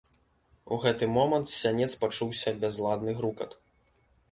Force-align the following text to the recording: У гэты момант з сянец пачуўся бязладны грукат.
У 0.77 0.79
гэты 0.85 1.09
момант 1.17 1.45
з 1.51 1.59
сянец 1.65 1.91
пачуўся 2.05 2.55
бязладны 2.65 3.11
грукат. 3.23 3.51